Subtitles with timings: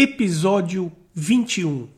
[0.00, 1.88] Episódio 21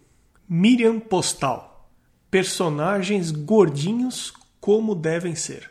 [0.49, 1.87] Miriam Postal
[2.31, 5.71] Personagens gordinhos como devem ser.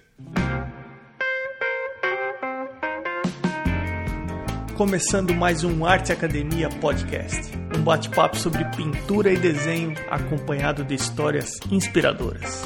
[4.77, 11.53] Começando mais um Arte Academia Podcast, um bate-papo sobre pintura e desenho acompanhado de histórias
[11.71, 12.61] inspiradoras.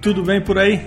[0.00, 0.86] Tudo bem por aí?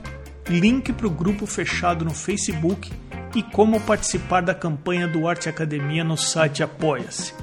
[0.49, 2.91] link para o grupo fechado no Facebook
[3.35, 7.33] e como participar da campanha do Arte Academia no site Apoia-se.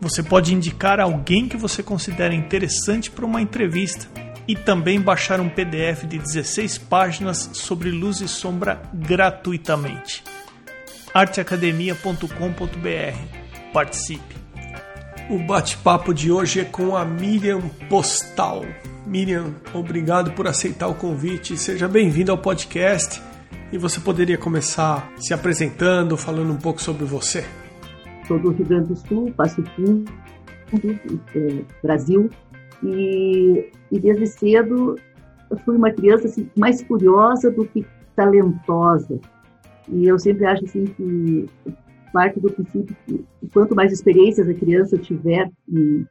[0.00, 4.06] Você pode indicar alguém que você considera interessante para uma entrevista
[4.46, 10.22] e também baixar um PDF de 16 páginas sobre luz e sombra gratuitamente.
[11.14, 13.72] arteacademia.com.br.
[13.72, 14.34] Participe!
[15.30, 18.64] O bate-papo de hoje é com a Miriam Postal.
[19.14, 21.56] Miriam, obrigado por aceitar o convite.
[21.56, 23.22] Seja bem-vindo ao podcast.
[23.72, 27.44] E você poderia começar se apresentando, falando um pouco sobre você?
[28.26, 30.10] Sou do Rio Grande do Sul, Passo Fundo,
[31.32, 32.28] é, Brasil.
[32.82, 34.96] E, e, desde cedo
[35.48, 39.20] eu fui uma criança assim, mais curiosa do que talentosa.
[39.90, 41.48] E eu sempre acho assim que
[42.12, 46.04] parte do princípio que quanto mais experiências a criança tiver em,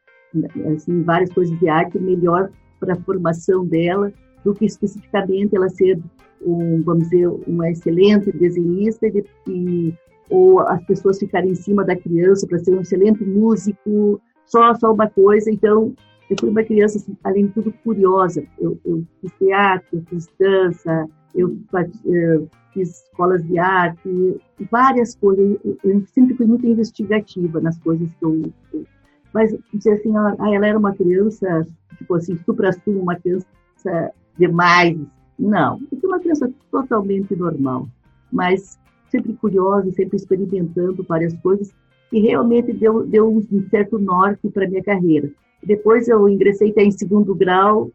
[0.73, 2.49] assim, em várias coisas de arte, melhor
[2.83, 4.11] para a formação dela
[4.43, 5.97] do que especificamente ela ser
[6.45, 9.93] um, vamos dizer, uma excelente desenhista e, e
[10.29, 14.91] ou as pessoas ficarem em cima da criança para ser um excelente músico, só só
[14.91, 15.49] uma coisa.
[15.49, 15.93] Então,
[16.29, 18.43] eu fui uma criança, assim, além de tudo, curiosa.
[18.59, 21.57] Eu, eu fiz teatro, eu fiz dança, eu,
[22.05, 24.39] eu fiz escolas de arte,
[24.71, 25.57] várias coisas.
[25.63, 28.41] Eu, eu, sempre fui muito investigativa nas coisas que eu,
[28.73, 28.85] eu
[29.33, 31.65] mas dizer assim, ela, ah, ela era uma criança,
[31.97, 34.97] tipo assim, supra-sumo, uma criança demais.
[35.37, 37.87] Não, eu fui uma criança totalmente normal,
[38.31, 38.79] mas
[39.09, 41.73] sempre curiosa, sempre experimentando várias coisas,
[42.11, 45.31] e realmente deu, deu um certo norte para minha carreira.
[45.63, 47.91] Depois eu ingressei até em segundo grau,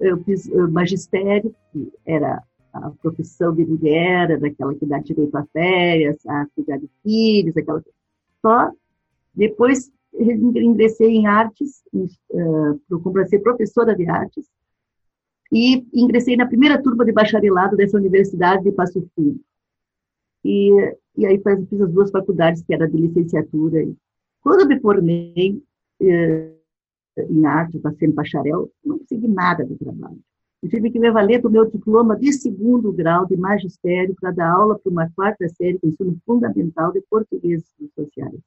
[0.00, 5.44] eu fiz eh, magistério, que era a profissão de mulher, daquela que dá direito a
[5.52, 7.82] férias, a cuidar de filhos, aquela
[8.40, 8.70] só
[9.34, 14.46] depois ingressei em artes, uh, para ser professora de artes,
[15.50, 19.40] e ingressei na primeira turma de bacharelado dessa universidade de Passo Fundo.
[20.44, 20.70] E,
[21.16, 23.86] e aí fiz as duas faculdades, que era de licenciatura.
[24.40, 25.62] Quando me formei
[26.00, 26.62] uh,
[27.18, 30.18] em arte, para ser bacharel, não consegui nada do trabalho.
[30.62, 34.52] Eu tive que me valer do meu diploma de segundo grau de magistério para dar
[34.52, 38.40] aula para uma quarta série de ensino fundamental de português e sociais.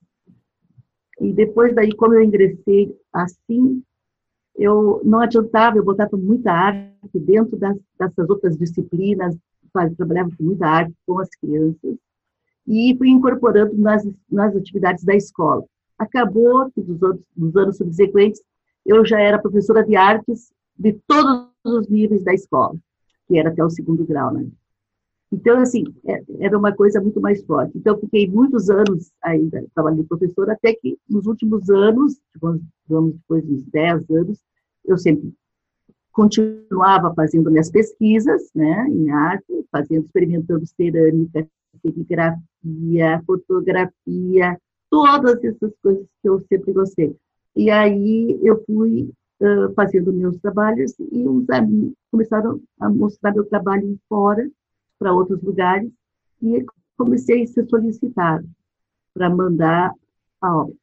[1.19, 3.81] E depois daí, como eu ingressei assim,
[4.57, 9.35] eu não adiantava, eu botava muita arte dentro das, dessas outras disciplinas,
[9.97, 11.97] trabalhava com muita arte com as crianças
[12.67, 15.63] e fui incorporando nas, nas atividades da escola.
[15.97, 18.41] Acabou que dos, outros, dos anos subsequentes
[18.85, 22.75] eu já era professora de artes de todos os níveis da escola,
[23.27, 24.47] que era até o segundo grau, né?
[25.35, 27.77] Então, assim, é, era uma coisa muito mais forte.
[27.77, 32.17] Então, fiquei muitos anos ainda trabalhando professora, até que nos últimos anos,
[32.87, 34.39] vamos depois dos 10 anos,
[34.85, 35.33] eu sempre
[36.13, 41.45] continuava fazendo minhas pesquisas né, em arte, fazendo, experimentando cerâmica,
[41.81, 44.57] serigrafia, fotografia,
[44.89, 47.13] todas essas coisas que eu sempre gostei.
[47.57, 53.43] E aí eu fui uh, fazendo meus trabalhos e os amigos começaram a mostrar meu
[53.43, 54.49] trabalho fora,
[54.99, 55.91] para outros lugares
[56.41, 56.65] e
[56.97, 58.47] comecei a ser solicitado
[59.13, 59.93] para mandar
[60.41, 60.75] a obra.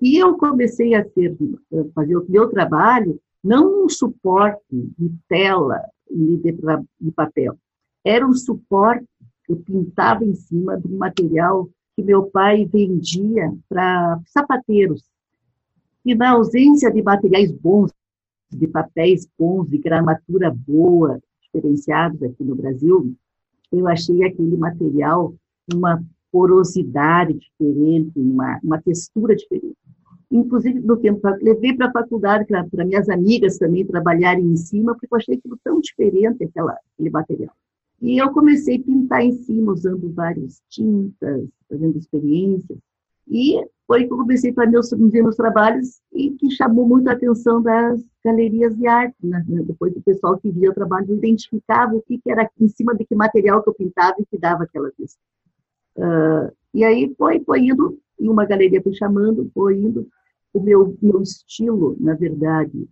[0.00, 1.36] E eu comecei a ser,
[1.72, 6.56] a fazer o meu trabalho não um suporte de tela e de,
[7.00, 7.58] de papel,
[8.02, 9.06] era um suporte
[9.44, 15.04] que eu pintava em cima de um material que meu pai vendia para sapateiros.
[16.04, 17.92] E na ausência de materiais bons,
[18.50, 23.14] de papéis bons, de gramatura boa, diferenciados aqui no Brasil,
[23.78, 25.34] eu achei aquele material
[25.72, 29.76] uma porosidade diferente, uma, uma textura diferente.
[30.30, 35.06] Inclusive, no tempo, levei para a faculdade, para minhas amigas também trabalharem em cima, porque
[35.08, 37.54] eu achei aquilo tão diferente, aquela, aquele material.
[38.02, 42.78] E eu comecei a pintar em cima, usando várias tintas, fazendo experiências.
[43.28, 47.62] E foi que eu comecei a meus, meus trabalhos e que chamou muito a atenção
[47.62, 49.16] das galerias de arte.
[49.22, 49.44] Né?
[49.46, 53.04] Depois o pessoal que via o trabalho identificava o que, que era em cima de
[53.04, 55.18] que material que eu pintava e que dava aquela vista.
[55.96, 60.08] Uh, e aí foi, foi indo, e uma galeria foi chamando, foi indo.
[60.52, 62.88] O meu, meu estilo, na verdade,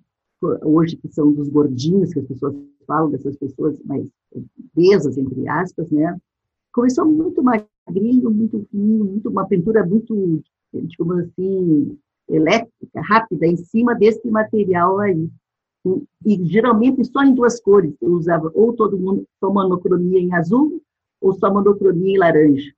[0.65, 2.55] hoje que são dos gordinhos, que as pessoas
[2.87, 4.07] falam dessas pessoas mais
[4.75, 6.17] obesas, entre aspas, né?
[6.73, 7.43] Começou muito
[7.87, 10.43] magrinho, muito fino, muito, uma pintura muito,
[10.73, 11.99] digamos assim,
[12.29, 15.29] elétrica, rápida, em cima desse material aí.
[16.25, 17.93] E geralmente só em duas cores.
[18.01, 20.81] Eu usava ou todo mundo só monocromia em azul
[21.21, 22.73] ou só monocromia em laranja.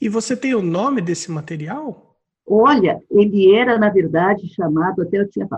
[0.00, 2.16] E você tem o nome desse material?
[2.46, 5.48] Olha, ele era, na verdade, chamado, até eu tinha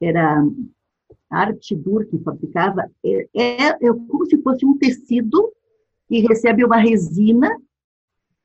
[0.00, 0.44] era
[1.30, 5.52] Artidur que fabricava, é, é, é, como se fosse um tecido
[6.08, 7.50] que recebe uma resina,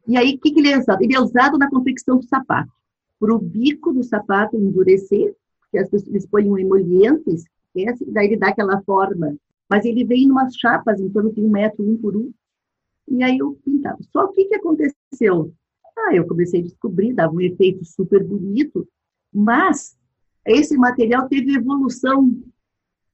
[0.07, 1.01] e aí o que, que ele é usado?
[1.01, 2.71] Ele é usado na confecção do sapato,
[3.19, 8.37] para o bico do sapato endurecer, porque as pessoas põem um emoliente, esquece, daí ele
[8.37, 9.35] dá aquela forma,
[9.69, 12.31] mas ele vem em umas chapas, em torno de um metro, um por um,
[13.07, 13.97] e aí eu pintava.
[14.11, 15.53] Só o que, que aconteceu?
[15.97, 18.87] Ah, eu comecei a descobrir, dava um efeito super bonito,
[19.33, 19.97] mas
[20.45, 22.31] esse material teve evolução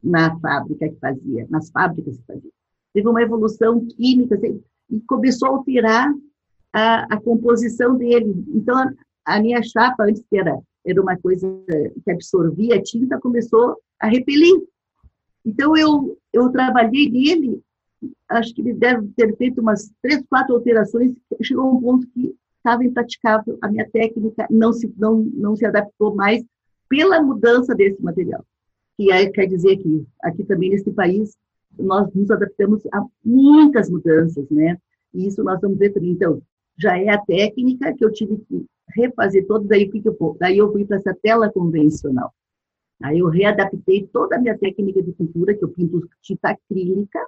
[0.02, 2.52] na fábrica que fazia, nas fábricas que fazia.
[2.94, 6.12] Teve uma evolução química assim, e começou a alterar
[6.74, 8.46] a, a composição dele.
[8.50, 8.94] Então, a,
[9.26, 11.48] a, minha chapa, antes que era, era uma coisa
[12.04, 14.62] que absorvia a tinta, começou a repelir.
[15.46, 17.62] Então, eu, eu trabalhei nele,
[18.28, 22.84] acho que ele deve ter feito umas três, quatro alterações, chegou um ponto que estava
[22.84, 26.44] impraticável, a minha técnica não se, não, não se adaptou mais
[26.88, 28.46] pela mudança desse material.
[28.98, 31.38] Que é, quer dizer que aqui também nesse país
[31.78, 34.78] nós nos adaptamos a muitas mudanças, né?
[35.14, 36.12] E isso nós vamos ver também.
[36.12, 36.42] Então,
[36.80, 38.66] já é a técnica que eu tive que
[38.96, 42.34] refazer todo, daí, que eu, daí eu fui para essa tela convencional.
[43.02, 47.20] Aí eu readaptei toda a minha técnica de pintura, que eu pinto tinta acrílica,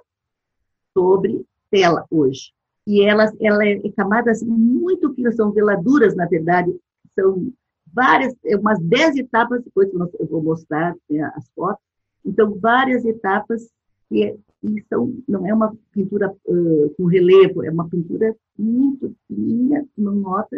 [0.92, 2.52] sobre tela hoje.
[2.86, 6.74] E ela, ela é camadas muito finas, são veladuras, na verdade,
[7.14, 7.52] são
[7.92, 9.88] várias, é umas dez etapas, depois
[10.18, 11.82] eu vou mostrar né, as fotos,
[12.24, 13.70] então várias etapas
[14.08, 19.84] que, que são, não é uma pintura uh, com relevo, é uma pintura muito fininha,
[19.98, 20.56] não nota.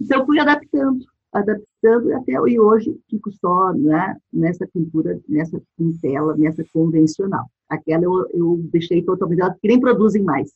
[0.00, 5.60] Então fui adaptando, adaptando até e hoje fico só né, nessa pintura, nessa
[6.00, 7.50] tela, nessa convencional.
[7.68, 10.52] Aquela eu, eu deixei totalmente, que nem produzem mais.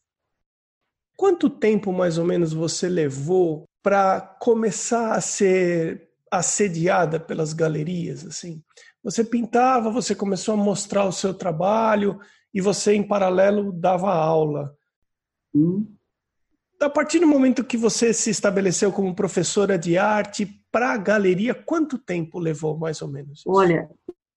[1.16, 8.62] Quanto tempo mais ou menos você levou para começar a ser assediada pelas galerias, assim.
[9.02, 12.18] Você pintava, você começou a mostrar o seu trabalho
[12.52, 14.76] e você, em paralelo, dava aula.
[15.54, 15.86] Hum.
[16.80, 21.54] A partir do momento que você se estabeleceu como professora de arte para a galeria,
[21.54, 23.44] quanto tempo levou, mais ou menos?
[23.46, 23.88] Olha,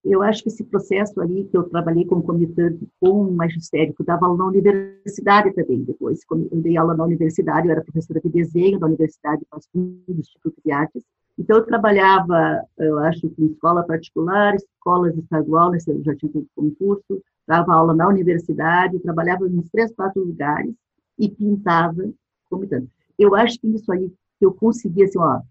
[0.04, 4.02] eu acho que esse processo ali, que eu trabalhei como comitante com o magistério, que
[4.04, 8.22] eu dava aula na universidade também, depois, eu dei aula na universidade, eu era professora
[8.22, 9.42] de desenho da Universidade
[9.74, 11.04] do Instituto de Artes,
[11.38, 16.48] então eu trabalhava, eu acho que em escola particular, escolas estaduais, eu já tinha feito
[16.56, 20.74] concurso, dava aula na universidade, trabalhava em três, quatro lugares
[21.20, 22.10] e pintava
[22.50, 22.90] comitante.
[23.20, 24.10] Eu acho que isso aí,
[24.40, 25.42] que eu conseguia, assim, ó,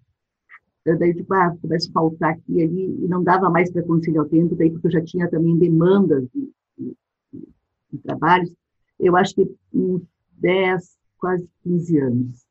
[0.84, 4.28] daí tipo, ah, começa a faltar aqui ali, e não dava mais para conciliar o
[4.28, 6.96] tempo, daí porque eu já tinha também demandas de, de,
[7.92, 8.52] de trabalhos,
[8.98, 12.43] eu acho que uns 10, quase 15 anos,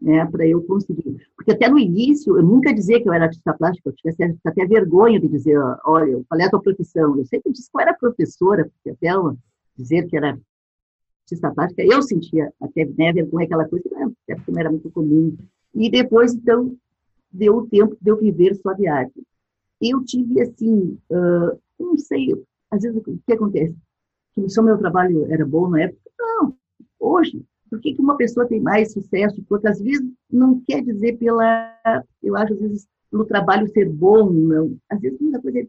[0.00, 1.16] né, para eu conseguir.
[1.34, 4.66] Porque até no início, eu nunca dizia que eu era artista plástica, eu tinha até
[4.66, 7.16] vergonha de dizer, olha, qual é a tua profissão?
[7.16, 9.36] Eu sempre disse que eu era professora, porque até eu
[9.76, 10.38] dizer que era
[11.22, 13.84] artista plástica, eu sentia até né, vergonha, aquela coisa,
[14.24, 15.36] até porque não era muito comum.
[15.74, 16.76] E depois, então,
[17.30, 19.26] deu o tempo de eu viver de arte.
[19.80, 22.32] Eu tive, assim, uh, não sei,
[22.70, 23.76] às vezes o que acontece?
[24.34, 26.00] Que só meu trabalho era bom na época?
[26.18, 26.56] Não,
[26.98, 27.44] hoje.
[27.76, 29.42] Por que, que uma pessoa tem mais sucesso?
[29.46, 34.30] Porque às vezes não quer dizer pela, eu acho, às vezes, pelo trabalho ser bom,
[34.30, 34.78] não.
[34.88, 35.66] Às vezes muita coisa é,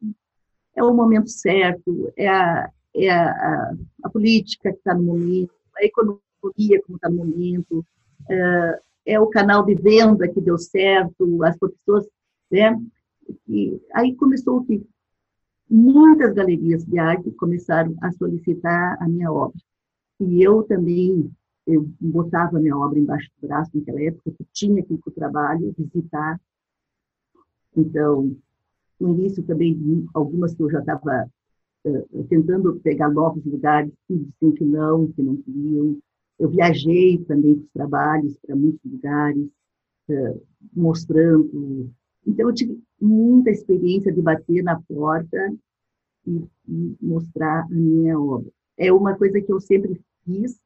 [0.76, 5.52] é o momento certo, é a, é a, a, a política que está no momento,
[5.76, 6.22] a economia
[6.86, 12.08] como está no momento, uh, é o canal de venda que deu certo, as pessoas,
[12.50, 12.74] né?
[13.50, 14.82] E aí começou que
[15.70, 19.60] muitas galerias de arte começaram a solicitar a minha obra.
[20.22, 21.30] E eu também,
[21.68, 25.14] eu botava minha obra embaixo do braço naquela época, que tinha que ir para o
[25.14, 26.40] trabalho, visitar.
[27.76, 28.36] Então,
[28.98, 31.30] no início também, algumas que eu já estava
[31.86, 36.00] uh, tentando pegar novos lugares, que diziam que não, que não queriam.
[36.40, 39.50] Eu viajei também para os trabalhos, para muitos lugares,
[40.10, 40.42] uh,
[40.74, 41.92] mostrando.
[42.26, 45.54] Então, eu tive muita experiência de bater na porta
[46.26, 48.50] e, e mostrar a minha obra.
[48.78, 50.58] É uma coisa que eu sempre fiz,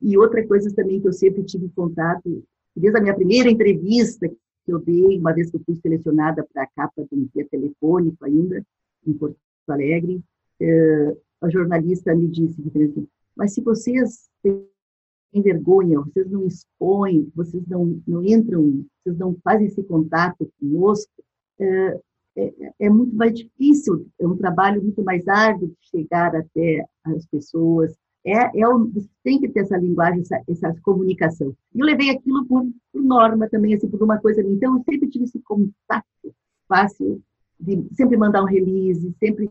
[0.00, 4.72] e outra coisa também que eu sempre tive contato, desde a minha primeira entrevista que
[4.72, 8.24] eu dei, uma vez que eu fui selecionada para a capa de um guia telefônico
[8.24, 8.64] ainda,
[9.06, 9.36] em Porto
[9.68, 10.22] Alegre,
[10.60, 12.62] eh, a jornalista me disse,
[13.36, 14.66] mas se vocês têm
[15.42, 21.12] vergonha, vocês não expõem, vocês não, não entram, vocês não fazem esse contato conosco,
[21.60, 22.00] eh,
[22.36, 27.24] é, é, muito mais difícil, é um trabalho muito mais árduo de chegar até as
[27.26, 28.66] pessoas, é, é
[29.22, 31.54] tem que ter essa linguagem, essa, essa comunicação.
[31.72, 34.42] E eu levei aquilo por, por, norma também, assim, por uma coisa.
[34.42, 36.04] Então, eu sempre tive esse contato
[36.68, 37.22] fácil
[37.58, 39.48] de sempre mandar um release, sempre.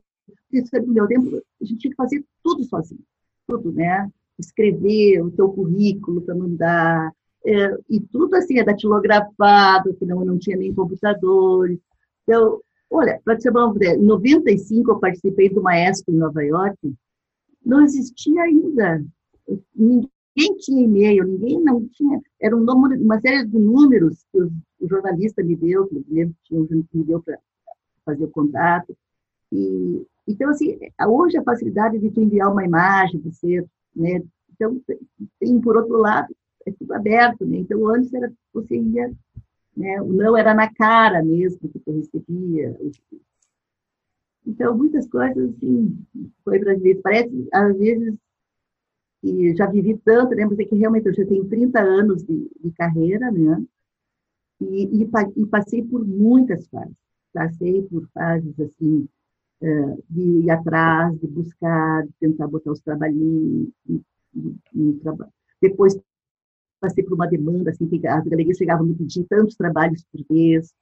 [0.51, 3.01] Isso meu tempo, a gente tinha que fazer tudo sozinho,
[3.47, 4.09] tudo, né?
[4.37, 7.11] Escrever o teu currículo para mandar,
[7.45, 11.79] é, e tudo assim, é datilografado, que não, não tinha nem computadores.
[12.23, 16.77] Então, olha, para te ideia, em 95 eu participei de uma Expo em Nova York,
[17.65, 19.03] não existia ainda.
[19.75, 22.21] Ninguém tinha e-mail, ninguém não tinha.
[22.39, 25.97] Era um número, uma série de números que o, o jornalista me deu, que
[26.93, 27.39] me deu para
[28.05, 28.95] fazer o contato.
[29.51, 34.21] E, então, assim, hoje a facilidade de tu enviar uma imagem, você, né?
[34.53, 34.79] Então,
[35.39, 36.33] tem, por outro lado,
[36.65, 37.57] é tudo aberto, né?
[37.57, 39.11] Então, antes era, você ia,
[39.75, 40.01] né?
[40.01, 42.77] O não era na cara mesmo que tu recebia.
[44.45, 45.97] Então, muitas coisas, assim,
[46.43, 47.01] foi para ver.
[47.01, 48.15] Parece, às vezes,
[49.21, 50.43] que já vivi tanto, né?
[50.43, 53.63] É que realmente eu já tenho 30 anos de, de carreira, né?
[54.61, 56.95] E, e, e, passei por muitas fases.
[57.33, 59.07] Passei por fases, assim,
[59.61, 63.69] uh, de ir atrás, de buscar, de tentar botar os trabalhinhos.
[65.61, 65.99] Depois
[66.79, 70.73] passei por uma demanda, assim, que as galerias chegavam me pedir tantos trabalhos por vez.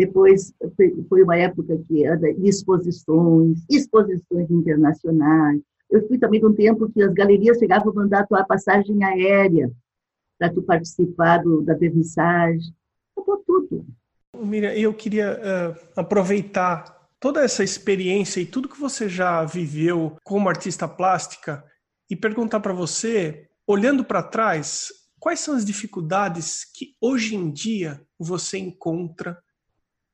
[0.00, 0.54] Depois
[1.10, 5.60] foi uma época que de exposições, exposições internacionais.
[5.90, 9.70] Eu fui também um tempo que as galerias chegavam a mandar tua passagem aérea
[10.38, 12.72] para tu participar do, da vernissage.
[13.14, 13.86] Acabou tudo.
[14.38, 20.48] Miriam, eu queria uh, aproveitar toda essa experiência e tudo que você já viveu como
[20.48, 21.62] artista plástica
[22.08, 24.88] e perguntar para você, olhando para trás,
[25.18, 29.36] quais são as dificuldades que hoje em dia você encontra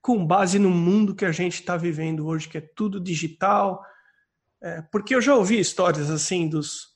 [0.07, 3.85] com base no mundo que a gente está vivendo hoje, que é tudo digital.
[4.63, 6.95] É, porque eu já ouvi histórias assim dos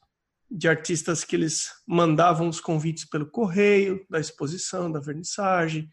[0.48, 5.90] de artistas que eles mandavam os convites pelo correio da exposição, da vernissagem,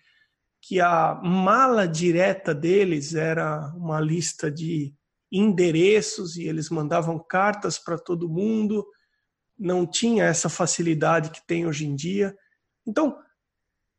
[0.62, 4.94] que a mala direta deles era uma lista de
[5.32, 8.86] endereços e eles mandavam cartas para todo mundo,
[9.58, 12.38] não tinha essa facilidade que tem hoje em dia.
[12.86, 13.18] Então,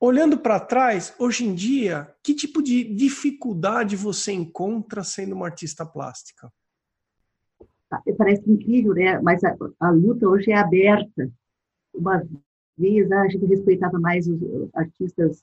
[0.01, 5.85] Olhando para trás, hoje em dia, que tipo de dificuldade você encontra sendo uma artista
[5.85, 6.53] plástica?
[7.91, 9.21] Ah, parece incrível, né?
[9.21, 11.29] Mas a, a luta hoje é aberta.
[11.93, 12.23] Uma
[12.77, 14.41] vez ah, a gente respeitava mais os
[14.73, 15.43] artistas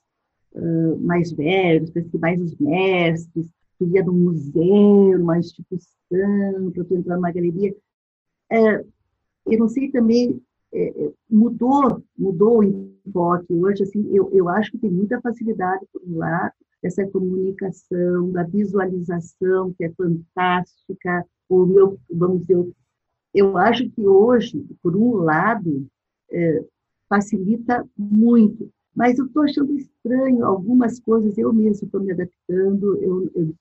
[0.52, 3.48] uh, mais velhos, mais os mestres,
[3.78, 7.76] tu ia num museu, numa instituição, para tu entrar numa galeria.
[8.50, 8.84] É,
[9.46, 10.40] eu não sei também
[10.72, 12.62] é, é, mudou, mudou
[13.06, 13.52] enfoque.
[13.52, 18.42] Hoje, assim, eu, eu acho que tem muita facilidade, por um lado, essa comunicação, da
[18.42, 21.24] visualização, que é fantástica.
[21.48, 22.66] O meu, vamos dizer,
[23.34, 25.86] eu, acho que hoje, por um lado,
[26.30, 26.64] é,
[27.08, 33.30] facilita muito, mas eu estou achando estranho algumas coisas, eu mesmo estou me adaptando, eu,
[33.34, 33.54] eu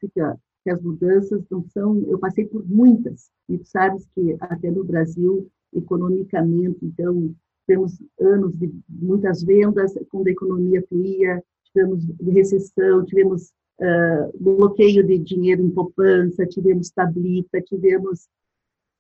[0.64, 4.84] que as mudanças não são, eu passei por muitas, e tu sabes que até no
[4.84, 7.36] Brasil economicamente, então
[7.66, 15.18] temos anos de muitas vendas, quando a economia fluía, tivemos recessão, tivemos uh, bloqueio de
[15.20, 18.28] dinheiro em poupança, tivemos tablita, tivemos...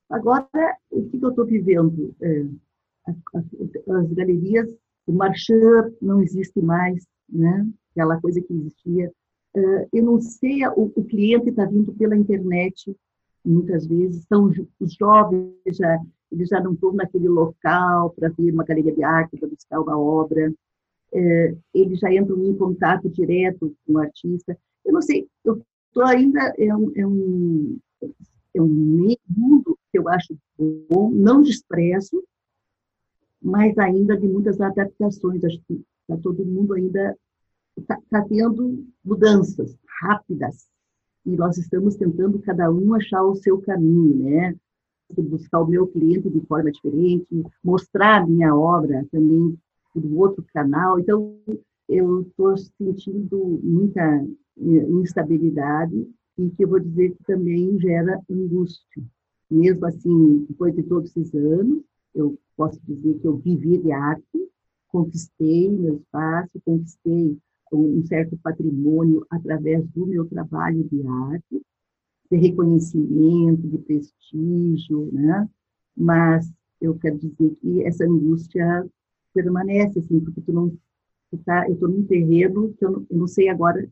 [0.09, 0.47] Agora,
[0.91, 2.15] o que, eu estou vivendo?
[2.21, 2.59] Uh,
[3.33, 3.45] as,
[3.87, 4.75] as, galerias,
[5.07, 7.67] o marchand não existe mais, né?
[7.91, 9.11] aquela coisa que existia.
[9.55, 12.95] Uh, eu não sei, o, o cliente está vindo pela internet,
[13.45, 16.01] muitas vezes, são os jovens já
[16.35, 19.97] eles já não estão naquele local para ver uma galeria de arte, para buscar uma
[19.97, 20.53] obra,
[21.13, 24.57] é, eles já entram em contato direto com o artista.
[24.85, 27.79] Eu não sei, eu estou ainda, é um, é um,
[28.53, 28.67] é um
[29.27, 32.21] mundo que eu acho bom, não desprezo,
[33.41, 35.43] mas ainda de muitas adaptações.
[35.43, 37.17] Acho que está todo mundo ainda
[37.77, 40.67] está tá tendo mudanças rápidas,
[41.25, 44.55] e nós estamos tentando cada um achar o seu caminho, né?
[45.17, 49.57] Buscar o meu cliente de forma diferente, mostrar a minha obra também
[49.95, 50.99] do outro canal.
[50.99, 51.37] Então,
[51.87, 54.01] eu estou sentindo muita
[54.57, 56.07] eh, instabilidade
[56.37, 59.03] e que eu vou dizer que também gera angústia.
[59.49, 61.83] Mesmo assim, depois de todos esses anos,
[62.13, 64.49] eu posso dizer que eu vivi de arte,
[64.87, 67.37] conquistei meu espaço, conquistei
[67.71, 71.61] um certo patrimônio através do meu trabalho de arte,
[72.35, 75.47] de reconhecimento, de prestígio, né?
[75.95, 76.51] Mas
[76.81, 78.85] eu quero dizer que essa angústia
[79.33, 80.69] permanece, assim, porque tu não,
[81.31, 83.87] tu tá, eu estou num terreno que eu não, eu não sei agora,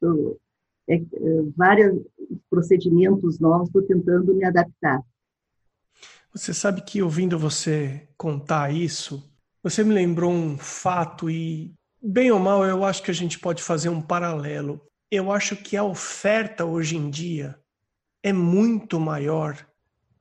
[0.00, 0.38] tô,
[0.88, 1.02] é, é,
[1.56, 2.02] vários
[2.48, 5.02] procedimentos novos, estou tentando me adaptar.
[6.32, 9.28] Você sabe que ouvindo você contar isso,
[9.62, 13.62] você me lembrou um fato e Bem ou mal, eu acho que a gente pode
[13.62, 14.80] fazer um paralelo.
[15.10, 17.59] Eu acho que a oferta hoje em dia
[18.22, 19.66] é muito maior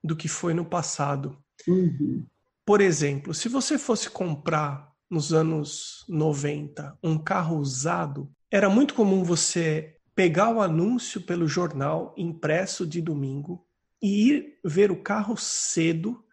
[0.04, 1.38] do que foi no passado.
[1.68, 2.26] Uhum.
[2.66, 9.24] Por exemplo, se você fosse comprar nos anos 90 um carro usado, era muito comum
[9.24, 13.66] você pegar o anúncio pelo jornal impresso de domingo
[14.02, 16.24] e ir ver o carro cedo,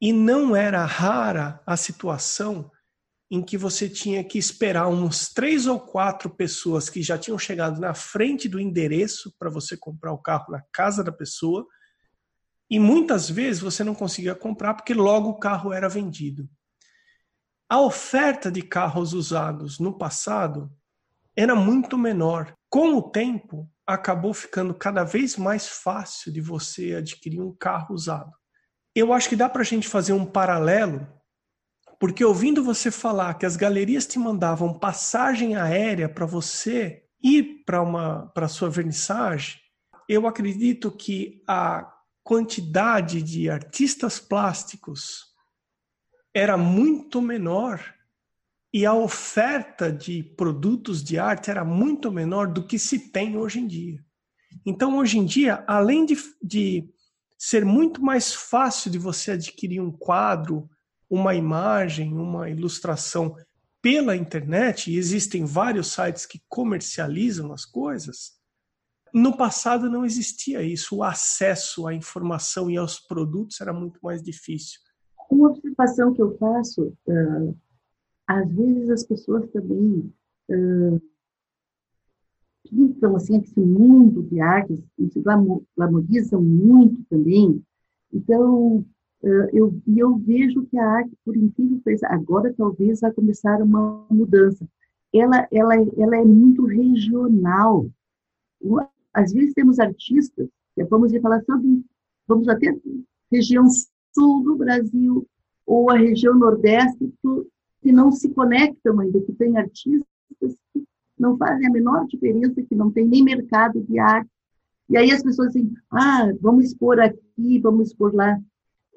[0.00, 2.70] e não era rara a situação
[3.30, 7.80] em que você tinha que esperar uns três ou quatro pessoas que já tinham chegado
[7.80, 11.66] na frente do endereço para você comprar o carro na casa da pessoa.
[12.70, 16.48] E muitas vezes você não conseguia comprar porque logo o carro era vendido.
[17.68, 20.70] A oferta de carros usados no passado
[21.34, 22.54] era muito menor.
[22.70, 28.32] Com o tempo, acabou ficando cada vez mais fácil de você adquirir um carro usado.
[28.94, 31.06] Eu acho que dá para a gente fazer um paralelo
[31.98, 37.82] porque ouvindo você falar que as galerias te mandavam passagem aérea para você ir para
[37.82, 39.58] uma para sua vernissagem,
[40.08, 45.26] eu acredito que a quantidade de artistas plásticos
[46.34, 47.80] era muito menor
[48.72, 53.60] e a oferta de produtos de arte era muito menor do que se tem hoje
[53.60, 54.04] em dia.
[54.64, 56.86] Então, hoje em dia, além de, de
[57.38, 60.68] ser muito mais fácil de você adquirir um quadro,
[61.08, 63.36] uma imagem, uma ilustração
[63.80, 68.36] pela internet, e existem vários sites que comercializam as coisas,
[69.16, 70.96] no passado não existia isso.
[70.96, 74.80] O acesso à informação e aos produtos era muito mais difícil.
[75.30, 77.56] Uma observação que eu faço, uh,
[78.26, 80.12] às vezes as pessoas também
[80.50, 81.00] uh,
[82.68, 84.78] pintam assim, esse mundo de artes,
[85.10, 85.22] se
[85.76, 87.64] glamorizam muito também.
[88.12, 88.84] Então,
[89.22, 94.06] Eu, e eu vejo que a arte, por incrível que agora talvez vai começar uma
[94.10, 94.66] mudança.
[95.12, 97.90] Ela, ela, ela é muito regional.
[99.12, 100.48] Às vezes temos artistas,
[100.90, 101.84] vamos falar sobre,
[102.26, 102.76] vamos até
[103.32, 103.66] região
[104.14, 105.26] sul do Brasil
[105.66, 107.12] ou a região nordeste,
[107.82, 110.06] que não se conectam ainda, que tem artistas
[110.72, 110.84] que
[111.18, 114.30] não fazem a menor diferença, que não tem nem mercado de arte.
[114.88, 118.38] E aí as pessoas dizem, ah, vamos expor aqui, vamos expor lá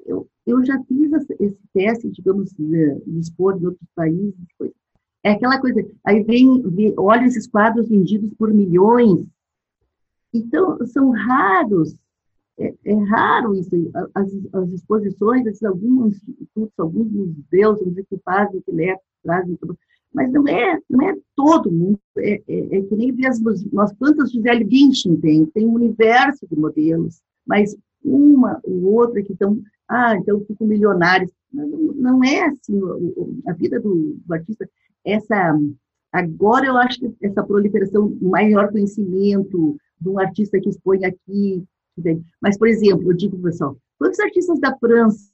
[0.06, 4.34] eu, eu já fiz esse teste, digamos, de, expor em outros países.
[5.22, 9.26] É aquela coisa, aí vem, vem, olha esses quadros vendidos por milhões.
[10.32, 11.94] Então, são raros,
[12.58, 13.70] é, é raro isso.
[14.14, 19.58] As, as exposições, assim, alguns institutos, alguns museus, dizer, que fazem, que levam, trazem,
[20.12, 21.98] mas não é, não é todo mundo.
[22.18, 23.40] É, é, é que nem as,
[23.72, 29.32] nós quantas Gisele Bündchen tem, tem um universo de modelos, mas uma ou outra que
[29.32, 29.60] estão
[29.90, 31.28] ah, então fico milionário.
[31.52, 32.80] Não, é assim
[33.44, 34.70] a vida do, do, artista.
[35.04, 35.58] Essa
[36.12, 41.64] agora eu acho que essa proliferação, maior conhecimento de um artista que expõe aqui,
[42.40, 45.28] mas por exemplo, eu digo pessoal, quantos artistas da França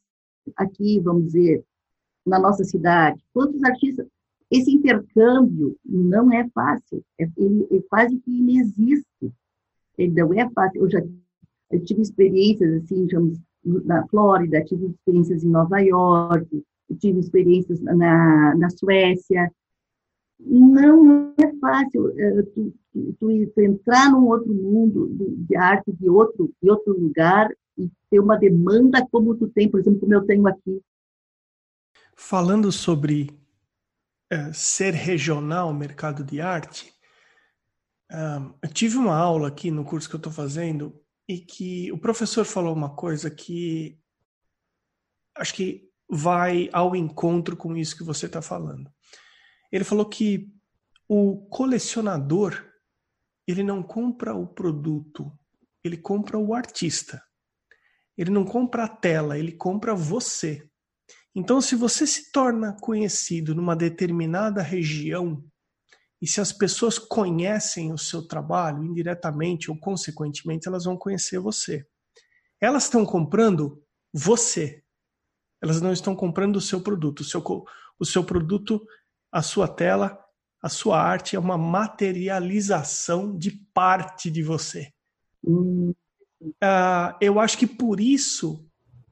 [0.56, 1.62] aqui, vamos dizer,
[2.24, 4.06] na nossa cidade, quantos artistas
[4.50, 9.04] esse intercâmbio não é fácil, é, ele é quase que inexiste.
[9.98, 10.82] Ele não é fácil.
[10.82, 11.00] Eu já
[11.70, 13.38] eu tive experiências assim, digamos,
[13.84, 16.64] na Flórida, tive experiências em Nova York,
[17.00, 19.52] tive experiências na, na Suécia.
[20.38, 22.74] Não é fácil uh, tu,
[23.18, 25.08] tu, tu, entrar num outro mundo
[25.48, 29.80] de arte, de outro, de outro lugar, e ter uma demanda como tu tem, por
[29.80, 30.80] exemplo, como eu tenho aqui.
[32.14, 33.30] Falando sobre
[34.32, 36.92] uh, ser regional o mercado de arte,
[38.12, 40.94] uh, eu tive uma aula aqui no curso que eu estou fazendo
[41.28, 43.98] e que o professor falou uma coisa que
[45.36, 48.90] acho que vai ao encontro com isso que você está falando.
[49.72, 50.52] Ele falou que
[51.08, 52.64] o colecionador
[53.46, 55.32] ele não compra o produto,
[55.84, 57.22] ele compra o artista.
[58.16, 60.68] Ele não compra a tela, ele compra você.
[61.34, 65.44] Então, se você se torna conhecido numa determinada região,
[66.20, 71.86] e se as pessoas conhecem o seu trabalho, indiretamente ou consequentemente, elas vão conhecer você.
[72.60, 74.82] Elas estão comprando você.
[75.62, 77.20] Elas não estão comprando o seu produto.
[77.20, 77.42] O seu,
[77.98, 78.84] o seu produto,
[79.30, 80.18] a sua tela,
[80.62, 84.90] a sua arte é uma materialização de parte de você.
[85.44, 85.94] Uh,
[87.20, 88.66] eu acho que por isso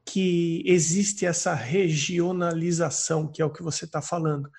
[0.06, 4.50] que existe essa regionalização, que é o que você está falando.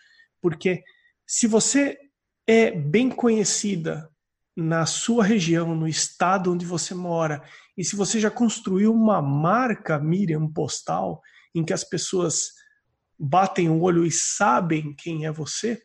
[0.41, 0.83] Porque
[1.25, 1.97] se você
[2.47, 4.09] é bem conhecida
[4.55, 7.43] na sua região, no estado onde você mora,
[7.77, 11.21] e se você já construiu uma marca Miriam postal
[11.53, 12.51] em que as pessoas
[13.19, 15.81] batem o olho e sabem quem é você,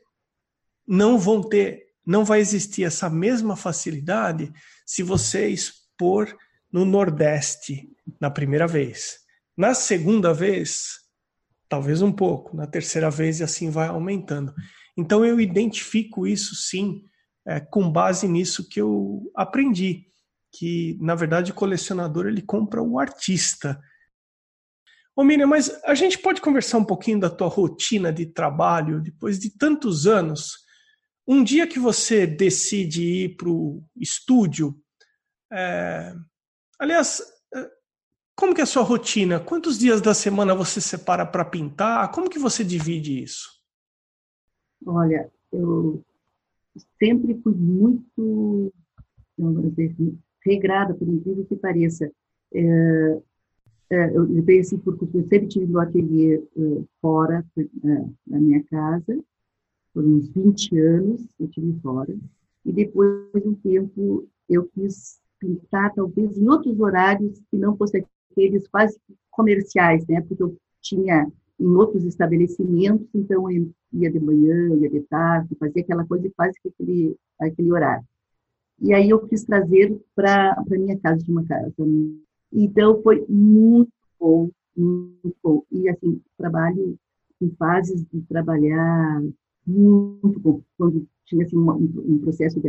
[0.86, 4.52] não vão ter, não vai existir essa mesma facilidade
[4.84, 6.36] se você expor
[6.72, 7.88] no Nordeste
[8.20, 9.18] na primeira vez.
[9.56, 11.00] Na segunda vez,
[11.68, 14.54] talvez um pouco, na terceira vez e assim vai aumentando.
[15.00, 17.04] Então eu identifico isso sim,
[17.46, 20.06] é, com base nisso que eu aprendi,
[20.52, 23.80] que na verdade o colecionador ele compra o artista.
[25.16, 29.38] Ô Miriam, mas a gente pode conversar um pouquinho da tua rotina de trabalho depois
[29.38, 30.58] de tantos anos?
[31.26, 34.80] Um dia que você decide ir para o estúdio,
[35.52, 36.14] é...
[36.78, 37.22] aliás,
[37.54, 37.70] é,
[38.34, 39.38] como que é a sua rotina?
[39.38, 42.10] Quantos dias da semana você separa para pintar?
[42.10, 43.59] Como que você divide isso?
[44.86, 46.02] Olha, eu
[46.98, 48.72] sempre fui muito,
[49.38, 49.94] dizer,
[50.44, 52.10] regrada, por incrível que pareça.
[52.52, 53.20] É,
[53.90, 58.62] é, eu levei assim, porque eu sempre tive no ateliê uh, fora uh, da minha
[58.64, 59.18] casa,
[59.92, 62.16] por uns 20 anos eu tive fora,
[62.64, 68.04] e depois de um tempo eu quis pintar, talvez em outros horários que não fossem
[68.30, 68.96] aqueles quase
[69.30, 70.20] comerciais, né?
[70.20, 71.26] Porque eu tinha
[71.58, 76.58] em outros estabelecimentos, então eu ia de manhã, ia de tarde, fazia aquela coisa quase
[76.60, 78.04] que aquele, aquele horário.
[78.80, 81.72] E aí eu quis trazer para a minha casa, de uma casa.
[82.52, 85.62] Então foi muito bom, muito bom.
[85.70, 86.98] E assim, trabalho
[87.40, 89.22] em fases de trabalhar
[89.66, 90.62] muito bom.
[90.76, 92.68] Quando tinha assim, um, um processo de,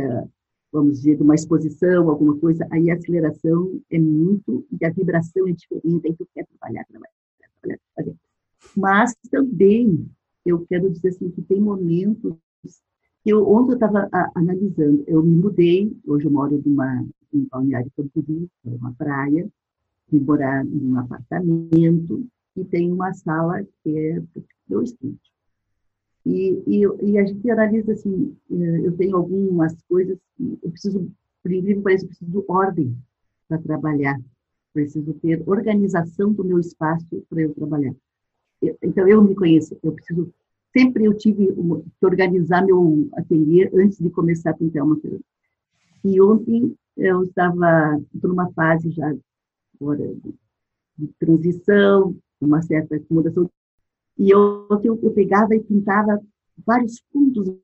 [0.70, 5.48] vamos dizer, de uma exposição, alguma coisa, aí a aceleração é muito, e a vibração
[5.48, 8.16] é diferente, aí tu quer trabalhar, trabalhar, trabalhar.
[8.76, 10.08] Mas também,
[10.44, 12.36] eu quero dizer assim, que tem momentos
[13.24, 18.48] eu, ontem eu estava analisando, eu me mudei, hoje eu moro numa, em Balneário Camboriú,
[18.66, 19.48] é uma praia,
[20.10, 22.26] fui morar num apartamento
[22.56, 24.22] e tem uma sala que é
[24.68, 25.20] meu estúdio.
[26.26, 31.10] E, e, e, a gente analisa assim, eh, eu tenho algumas coisas que eu preciso,
[31.42, 32.96] por incrível que pareça, eu preciso de ordem
[33.48, 34.20] para trabalhar.
[34.72, 37.94] Preciso ter organização do meu espaço para eu trabalhar
[38.82, 40.32] então eu me conheço, eu preciso
[40.72, 45.24] sempre eu tive que organizar meu ateliê antes de começar a pintar uma cerâmica.
[46.04, 49.14] E ontem eu estava numa fase já
[49.80, 50.34] agora de,
[50.98, 53.50] de transição, uma certa acomodação,
[54.18, 56.20] e eu, eu, eu pegava e pintava
[56.66, 57.56] vários pontos,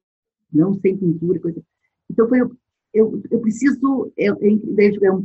[0.53, 1.63] não sem pintura, coisa.
[2.11, 2.57] Então foi eu,
[2.93, 5.23] eu, eu preciso eu, eu, é um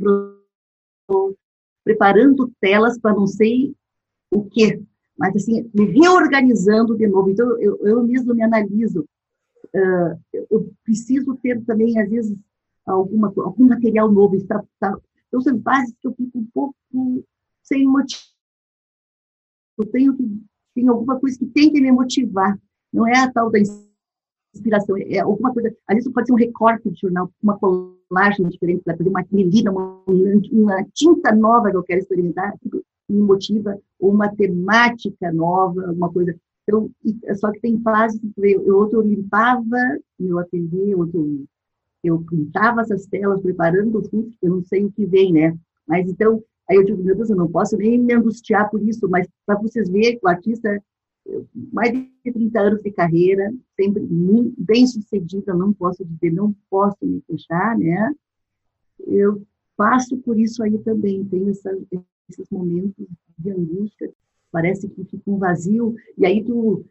[1.84, 3.76] preparando telas para não sei
[4.32, 4.82] o que
[5.24, 7.30] mas assim, me reorganizando de novo.
[7.30, 9.08] Então, eu, eu mesmo me analiso.
[9.74, 10.20] Uh,
[10.52, 12.38] eu preciso ter também, às vezes,
[12.86, 14.36] alguma, algum material novo.
[14.36, 16.76] Está, está, então, são fases que eu fico um pouco
[17.62, 18.22] sem motivo.
[19.78, 20.44] Eu tenho que
[20.76, 22.60] tem alguma coisa que tem que me motivar.
[22.92, 23.60] Não é a tal da
[24.54, 25.74] inspiração, é alguma coisa.
[25.88, 29.72] Às vezes pode ser um recorte de jornal, uma colagem diferente para fazer uma melina,
[29.72, 30.04] uma,
[30.52, 32.54] uma tinta nova que eu quero experimentar
[33.14, 36.36] me motiva, uma temática nova, alguma coisa.
[36.64, 36.90] Então,
[37.36, 39.78] só que tem fases, eu, outro eu limpava
[40.20, 41.46] meu ateliê, outro
[42.04, 45.58] eu pintava essas telas, preparando os frutos, eu não sei o que vem, né?
[45.88, 49.08] Mas então, aí eu digo, meu Deus, eu não posso nem me angustiar por isso,
[49.10, 50.84] mas para vocês verem que o artista,
[51.72, 54.06] mais de 30 anos de carreira, sempre
[54.58, 58.14] bem sucedida, não posso dizer, não posso me fechar, né?
[59.00, 59.42] Eu
[59.78, 61.72] passo por isso aí também, tenho essa,
[62.30, 63.06] esses momentos
[63.38, 64.12] de angústia,
[64.52, 66.86] parece que fica um vazio, e aí tu,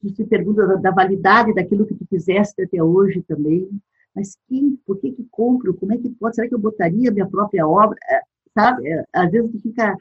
[0.00, 3.68] tu se pergunta da, da, validade daquilo que tu fizeste até hoje também,
[4.14, 7.28] mas quem, por que que compro, como é que pode, será que eu botaria minha
[7.28, 8.20] própria obra, é,
[8.52, 9.96] sabe, é, às vezes tu fica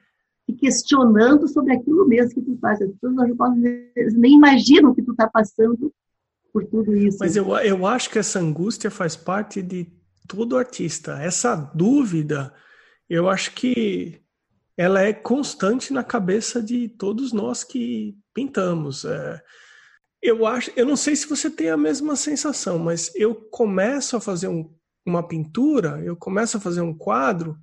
[0.45, 3.29] se questionando sobre aquilo mesmo que tu faz, as pessoas
[4.15, 5.93] nem imaginam que tu está passando
[6.51, 7.17] por tudo isso.
[7.19, 9.87] Mas eu, eu acho que essa angústia faz parte de
[10.27, 11.21] todo artista.
[11.21, 12.53] Essa dúvida,
[13.09, 14.22] eu acho que
[14.77, 19.05] ela é constante na cabeça de todos nós que pintamos.
[19.05, 19.41] É,
[20.21, 24.21] eu acho, eu não sei se você tem a mesma sensação, mas eu começo a
[24.21, 24.73] fazer um,
[25.05, 27.57] uma pintura, eu começo a fazer um quadro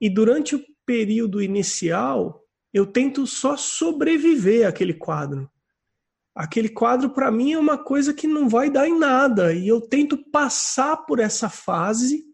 [0.00, 5.50] e durante o período inicial eu tento só sobreviver àquele quadro.
[6.34, 9.80] Aquele quadro para mim é uma coisa que não vai dar em nada e eu
[9.80, 12.31] tento passar por essa fase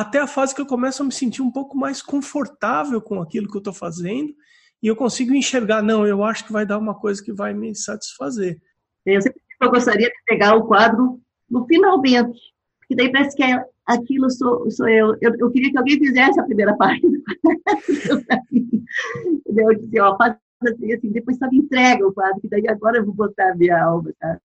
[0.00, 3.48] até a fase que eu começo a me sentir um pouco mais confortável com aquilo
[3.48, 4.34] que eu estou fazendo
[4.82, 7.74] e eu consigo enxergar, não, eu acho que vai dar uma coisa que vai me
[7.74, 8.60] satisfazer.
[9.06, 12.38] Eu sempre eu gostaria de pegar o quadro no finalmente,
[12.78, 15.16] porque daí parece que é, aquilo sou, sou eu.
[15.22, 15.34] eu.
[15.38, 15.50] eu.
[15.50, 17.18] queria que alguém fizesse a primeira página.
[18.52, 22.98] eu disse, ó, faz assim, assim, depois só me entrega o quadro, que daí agora
[22.98, 24.38] eu vou botar a minha alma, tá?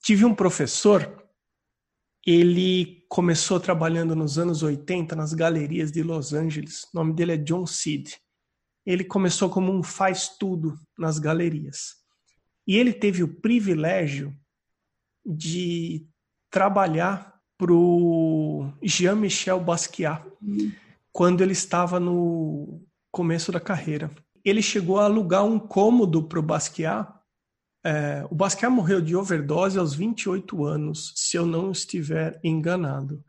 [0.00, 1.23] Tive um professor,
[2.26, 6.84] ele começou trabalhando nos anos 80 nas galerias de Los Angeles.
[6.84, 8.14] O nome dele é John Seed
[8.84, 11.96] ele começou como um faz-tudo nas galerias.
[12.66, 14.36] E ele teve o privilégio
[15.24, 16.06] de
[16.50, 20.22] trabalhar para o Jean-Michel Basquiat
[21.12, 24.10] quando ele estava no começo da carreira.
[24.44, 27.08] Ele chegou a alugar um cômodo para o Basquiat
[27.86, 33.22] é, o Basquiat morreu de overdose aos 28 anos, se eu não estiver enganado.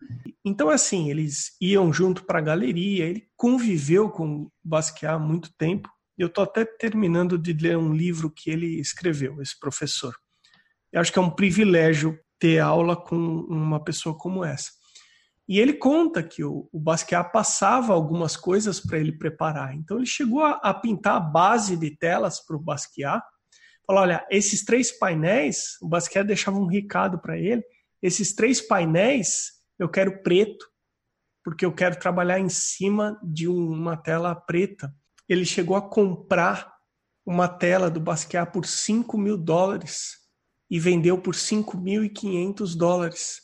[0.46, 5.54] Então, assim, eles iam junto para a galeria, ele conviveu com o Basquiat há muito
[5.58, 5.90] tempo.
[6.18, 10.16] Eu estou até terminando de ler um livro que ele escreveu, esse professor.
[10.94, 14.72] Eu acho que é um privilégio ter aula com uma pessoa como essa.
[15.48, 19.76] E ele conta que o, o Basquiat passava algumas coisas para ele preparar.
[19.76, 23.22] Então, ele chegou a, a pintar a base de telas para o Basquiat,
[23.86, 27.64] Falou, olha, esses três painéis, o Basquiat deixava um recado para ele,
[28.02, 30.66] esses três painéis eu quero preto,
[31.44, 34.94] porque eu quero trabalhar em cima de uma tela preta.
[35.28, 36.74] Ele chegou a comprar
[37.26, 40.18] uma tela do Basquiat por 5 mil dólares
[40.70, 43.42] e vendeu por 5.500 dólares.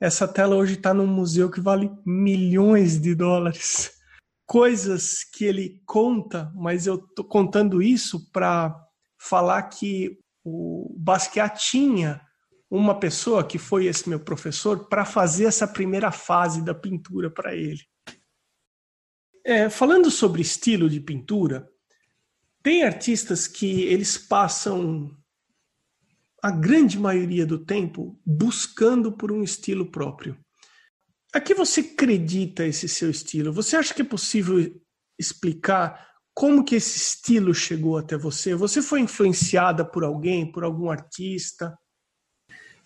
[0.00, 3.92] Essa tela hoje está num museu que vale milhões de dólares.
[4.46, 8.76] Coisas que ele conta, mas eu estou contando isso para
[9.22, 12.20] falar que o Basquiat tinha
[12.68, 17.54] uma pessoa que foi esse meu professor para fazer essa primeira fase da pintura para
[17.54, 17.80] ele.
[19.44, 21.68] É, falando sobre estilo de pintura,
[22.62, 25.16] tem artistas que eles passam
[26.42, 30.36] a grande maioria do tempo buscando por um estilo próprio.
[31.32, 33.52] A que você acredita esse seu estilo?
[33.52, 34.58] Você acha que é possível
[35.18, 38.54] explicar como que esse estilo chegou até você?
[38.54, 41.78] Você foi influenciada por alguém, por algum artista?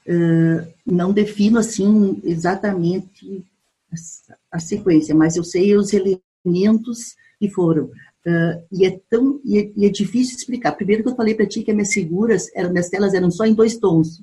[0.07, 3.45] Uh, não defino assim exatamente
[3.93, 7.85] a, a, sequência, mas eu sei os elementos que foram.
[8.25, 10.73] Uh, e é tão e é, e é, difícil explicar.
[10.73, 13.45] Primeiro que eu falei para ti que as minhas figuras, eram, minhas telas eram só
[13.45, 14.23] em dois tons,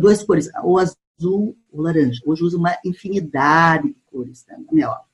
[0.00, 2.20] duas cores, ou azul ou laranja.
[2.24, 5.04] Hoje uso uma infinidade de cores né, na minha obra.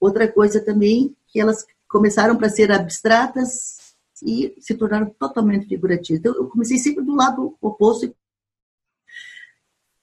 [0.00, 3.78] Outra coisa também que elas começaram para ser abstratas
[4.22, 6.20] e se tornaram totalmente figurativas.
[6.20, 8.14] Então, eu comecei sempre do lado oposto.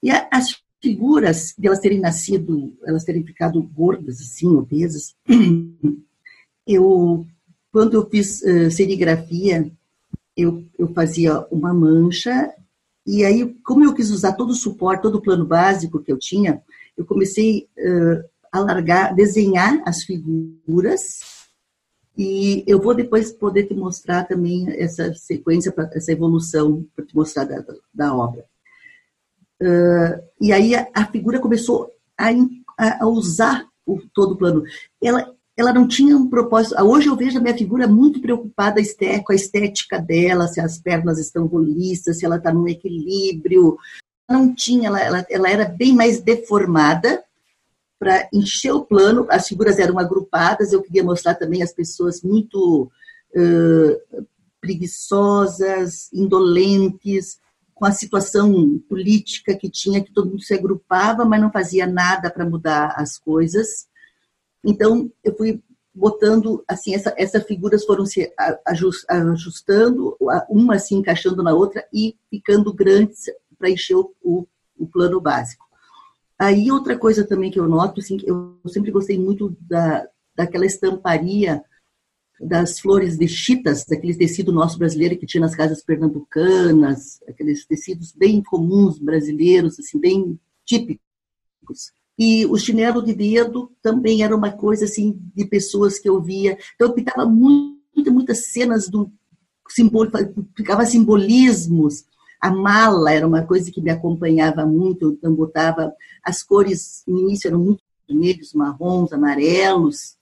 [0.02, 5.16] E as figuras, de elas terem nascido, elas terem ficado gordas, assim, obesas,
[6.68, 7.26] eu,
[7.72, 9.72] quando eu fiz uh, serigrafia,
[10.36, 12.54] eu, eu fazia uma mancha,
[13.06, 16.18] e aí, como eu quis usar todo o suporte, todo o plano básico que eu
[16.18, 16.62] tinha,
[16.98, 21.35] eu comecei uh, a largar, desenhar as figuras
[22.18, 27.44] e eu vou depois poder te mostrar também essa sequência, essa evolução, para te mostrar
[27.44, 28.46] da, da obra.
[29.62, 34.64] Uh, e aí a, a, figura começou a, a usar o, todo o plano.
[35.02, 36.82] Ela, ela não tinha um propósito.
[36.82, 38.82] Hoje eu vejo a minha figura muito preocupada
[39.26, 43.78] com a estética dela, se as pernas estão roliças, se ela está num equilíbrio.
[44.30, 47.24] Não tinha, ela, ela, ela era bem mais deformada,
[48.00, 49.28] para encher o plano.
[49.30, 52.90] As figuras eram agrupadas, eu queria mostrar também as pessoas muito
[53.36, 54.26] uh,
[54.60, 57.40] preguiçosas, indolentes,
[57.74, 62.32] com a situação política que tinha, que todo mundo se agrupava, mas não fazia nada
[62.32, 63.88] para mudar as coisas.
[64.64, 65.62] Então, eu fui
[65.94, 68.34] botando, assim, essa, essas figuras foram se
[68.66, 70.18] ajustando,
[70.50, 73.26] uma se encaixando na outra e ficando grandes
[73.58, 75.65] para encher o, o, o plano básico.
[76.38, 81.64] Aí outra coisa também que eu noto, assim, eu sempre gostei muito da, daquela estamparia
[82.40, 88.12] das flores de chitas, daqueles tecido nosso brasileiro que tinha nas casas pernambucanas, aqueles tecidos
[88.12, 91.94] bem comuns brasileiros, assim, bem típicos.
[92.18, 96.58] E o chinelo de dedo também era uma coisa assim de pessoas que eu via.
[96.76, 99.12] Então eu pintava muito, muitas cenas do
[100.56, 102.06] ficava simbolismos.
[102.46, 105.92] A mala era uma coisa que me acompanhava muito, então botava
[106.24, 110.16] as cores no início eram muito vermelhos, marrons, amarelos.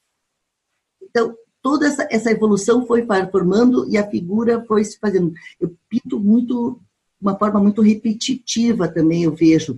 [1.02, 5.34] Então, toda essa, essa evolução foi formando e a figura foi se fazendo.
[5.60, 6.80] Eu pinto muito,
[7.20, 9.78] uma forma muito repetitiva também, eu vejo.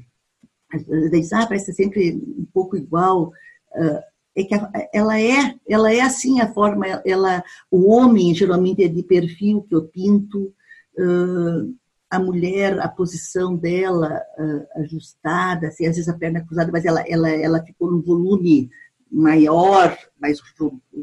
[0.72, 3.34] Às ah, parece sempre um pouco igual.
[3.74, 4.04] Uh,
[4.36, 4.54] é que
[4.94, 9.74] ela é, ela é assim a forma, ela, o homem geralmente é de perfil que
[9.74, 10.54] eu pinto,
[11.00, 11.76] uh,
[12.10, 17.02] a mulher, a posição dela uh, ajustada, assim, às vezes a perna cruzada, mas ela,
[17.08, 18.70] ela, ela ficou num volume
[19.12, 20.40] maior, mais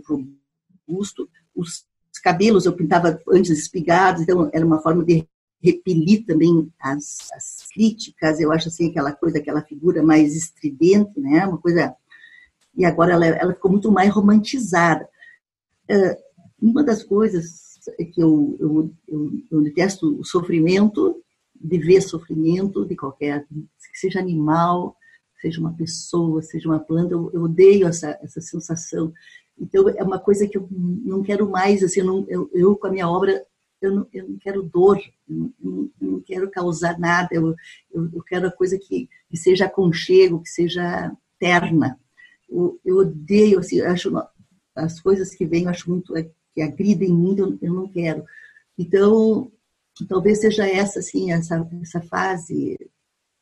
[0.07, 1.29] robusto.
[1.55, 1.85] Os
[2.23, 5.27] cabelos eu pintava antes espigados, então era uma forma de
[5.61, 8.41] repelir também as, as críticas.
[8.41, 11.47] Eu acho assim aquela coisa, aquela figura mais estridente, né?
[11.47, 11.95] Uma coisa
[12.75, 15.07] e agora ela, ela ficou muito mais romantizada.
[15.91, 16.17] Uh,
[16.61, 17.72] uma das coisas
[18.13, 21.23] que eu, eu, eu, eu, detesto o sofrimento,
[21.55, 24.97] de ver sofrimento de qualquer, que seja animal,
[25.41, 29.13] seja uma pessoa, seja uma planta, eu, eu odeio essa, essa sensação.
[29.59, 32.91] Então, é uma coisa que eu não quero mais, assim, não, eu, eu com a
[32.91, 33.45] minha obra,
[33.81, 37.55] eu não, eu não quero dor, eu não, eu não quero causar nada, eu,
[37.93, 41.99] eu, quero a coisa que, que seja aconchego, que seja terna
[42.85, 44.13] eu, odeio, assim, acho
[44.75, 48.25] as coisas que vêm, eu acho muito, é, que agridem muito, eu, não quero.
[48.79, 49.51] Então,
[50.09, 52.79] talvez seja essa, assim, essa, essa fase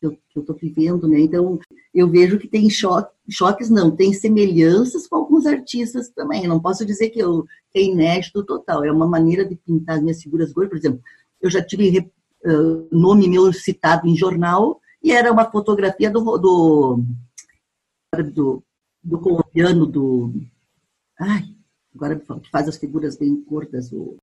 [0.01, 1.21] que eu estou vivendo, né?
[1.21, 1.59] Então,
[1.95, 6.47] eu vejo que tem choque, choques, não, tem semelhanças com alguns artistas também.
[6.47, 7.45] Não posso dizer que, eu,
[7.75, 10.71] é inédito total, é uma maneira de pintar as minhas figuras gordas.
[10.71, 11.03] Por exemplo,
[11.41, 17.05] eu já tive uh, nome meu citado em jornal e era uma fotografia do, do,
[18.33, 18.65] do
[19.03, 20.33] do colombiano, do.
[21.19, 21.57] Ai,
[21.95, 24.17] agora que faz as figuras bem curtas, o.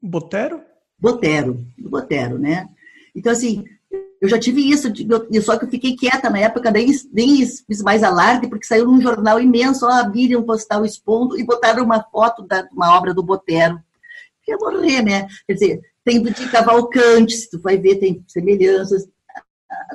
[0.00, 0.62] Botero?
[0.98, 2.68] Botero, do Botero, né?
[3.14, 3.64] Então, assim,
[4.20, 4.88] eu já tive isso,
[5.42, 9.00] só que eu fiquei quieta na época, nem, nem fiz mais alarde, porque saiu num
[9.00, 13.14] jornal imenso, ó, a Miriam postar o expondo e botaram uma foto de uma obra
[13.14, 13.80] do Botero.
[14.46, 15.28] Ia morrer, né?
[15.46, 19.08] Quer dizer, tem do de Cavalcante, se tu vai ver, tem semelhanças.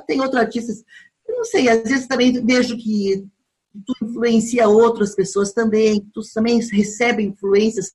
[0.06, 0.84] Tem outros artistas,
[1.26, 3.26] eu não sei, às vezes também vejo que
[3.84, 7.92] tu influencia outras pessoas também, tu também recebe influências.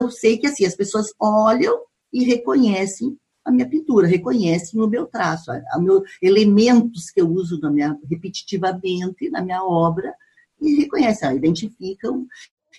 [0.00, 1.80] Eu sei que assim, as pessoas olham
[2.12, 7.60] e reconhecem a minha pintura, reconhecem o meu traço, a, meu elementos que eu uso
[7.60, 10.14] na minha repetitivamente na minha obra
[10.60, 12.26] e reconhecem, identificam.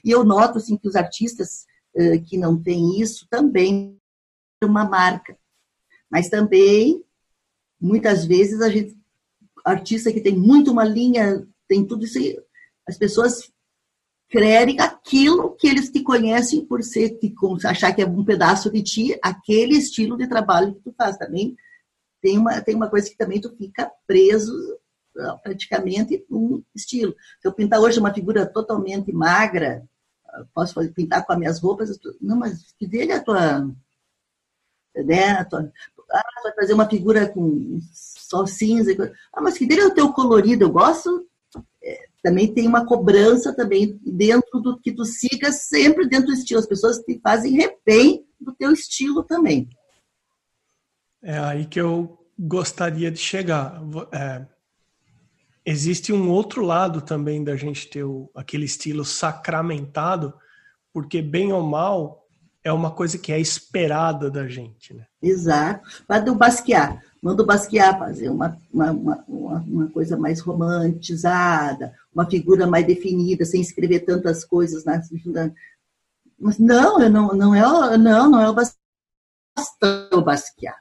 [0.03, 3.97] E eu noto assim que os artistas uh, que não têm isso também
[4.63, 5.37] uma marca,
[6.09, 7.03] mas também
[7.79, 8.97] muitas vezes a gente
[9.63, 12.19] artista que tem muito uma linha tem tudo isso.
[12.87, 13.51] As pessoas
[14.29, 18.81] querem aquilo que eles te conhecem por ser, como achar que é um pedaço de
[18.81, 21.55] ti, aquele estilo de trabalho que tu faz também.
[22.21, 24.53] Tem uma, tem uma coisa que também tu fica preso
[25.19, 27.15] ah, praticamente um estilo.
[27.39, 29.87] Se eu pintar hoje uma figura totalmente magra,
[30.27, 33.71] ah, posso pintar com as minhas roupas, não, mas que dele é a tua,
[34.95, 35.71] né, a tua,
[36.11, 38.91] ah, vai fazer uma figura com só cinza,
[39.31, 41.27] ah, mas que dele é o teu colorido, eu gosto
[42.25, 46.59] também tem uma cobrança também dentro do que tu siga sempre dentro do estilo.
[46.59, 49.69] As pessoas te fazem refém do teu estilo também.
[51.21, 53.79] É aí que eu gostaria de chegar.
[54.11, 54.43] É,
[55.63, 60.33] existe um outro lado também da gente ter o, aquele estilo sacramentado,
[60.91, 62.24] porque bem ou mal
[62.65, 65.05] é uma coisa que é esperada da gente, né?
[65.21, 65.87] Exato.
[66.07, 66.99] Vai do Basquiat.
[67.21, 69.25] Manda o Basquiat fazer uma, uma, uma,
[69.67, 74.99] uma, coisa mais romantizada, uma figura mais definida, sem escrever tantas coisas na.
[76.39, 78.79] Mas não, não, não é, não, não é o Basquiat.
[80.11, 80.77] O Basquiat.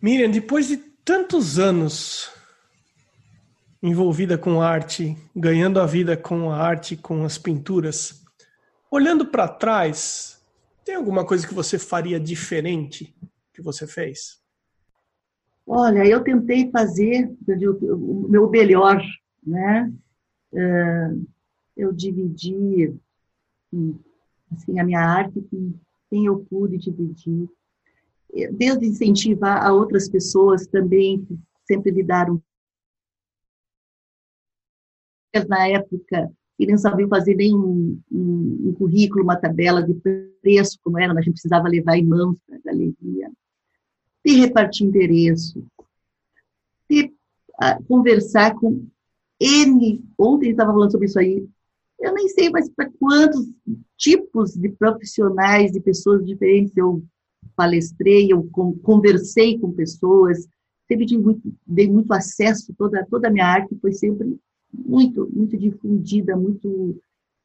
[0.00, 2.30] Miriam, depois de tantos anos
[3.82, 8.21] envolvida com arte, ganhando a vida com a arte, com as pinturas,
[8.92, 10.38] olhando para trás,
[10.84, 13.16] tem alguma coisa que você faria diferente
[13.54, 14.38] que você fez?
[15.66, 19.02] Olha, eu tentei fazer o meu melhor,
[19.42, 19.90] né?
[20.54, 21.14] É,
[21.74, 22.94] eu dividi
[24.52, 25.72] assim, a minha arte com
[26.10, 27.48] quem eu pude dividir.
[28.52, 32.42] Desde incentivar a outras pessoas também, que sempre me deram.
[35.48, 36.30] Na época,
[36.62, 39.94] que nem sabiam fazer nem um, um, currículo, uma tabela de
[40.40, 43.32] preço, como era, a gente precisava levar em mãos para a galeria
[44.24, 45.66] de repartir endereço,
[46.88, 47.12] de
[47.58, 48.86] a conversar com
[49.40, 50.04] N.
[50.16, 51.44] Ontem estava falando sobre isso aí.
[51.98, 53.44] Eu nem sei mais para quantos
[53.96, 57.02] tipos de profissionais, de pessoas diferentes eu
[57.56, 58.48] palestrei, eu
[58.82, 60.46] conversei com pessoas,
[60.86, 64.38] sempre tive muito, dei muito acesso, toda, toda a minha arte foi sempre
[64.72, 67.00] muito, muito difundida, muito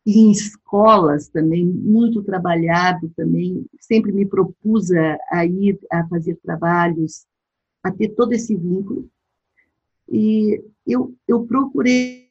[0.05, 4.89] em escolas também, muito trabalhado também, sempre me propus
[5.30, 7.25] a, ir a fazer trabalhos,
[7.84, 9.09] a ter todo esse vínculo.
[10.09, 12.30] E eu, eu procurei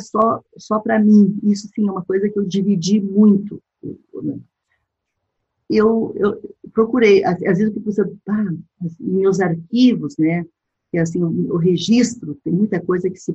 [0.00, 3.62] só, só para mim, isso sim é uma coisa que eu dividi muito.
[5.68, 7.90] Eu, eu procurei, às, às vezes eu fico
[8.28, 8.54] ah,
[9.00, 10.46] meus arquivos, né,
[10.90, 13.32] que assim, o, o, registro, tem muita coisa que se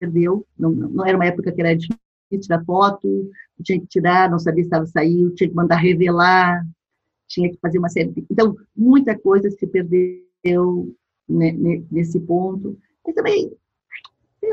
[0.00, 1.98] perdeu, não, não era uma época que era difícil
[2.40, 3.30] tirar foto,
[3.62, 6.64] tinha que tirar, não sabia se estava saindo, tinha que mandar revelar,
[7.28, 8.24] tinha que fazer uma série de...
[8.30, 10.94] Então, muita coisa se perdeu
[11.28, 11.52] né,
[11.90, 12.78] nesse ponto.
[13.04, 13.52] Mas também,
[14.40, 14.50] sei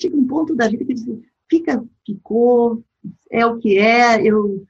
[0.00, 1.04] chega um ponto da vida que diz,
[1.48, 2.82] fica, ficou,
[3.30, 4.64] é o que é, eu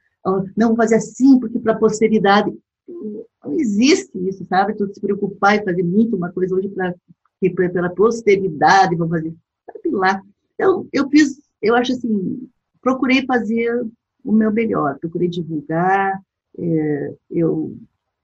[0.55, 2.51] não vou fazer assim, porque para a posteridade.
[2.87, 4.75] Não existe isso, sabe?
[4.75, 6.93] Tu se preocupar e fazer muito uma coisa hoje para
[7.39, 9.33] pela posteridade, vou fazer.
[9.65, 10.21] Sabe lá.
[10.53, 12.49] Então, eu fiz, eu acho assim,
[12.81, 13.85] procurei fazer
[14.23, 16.19] o meu melhor, procurei divulgar,
[16.57, 17.77] é, eu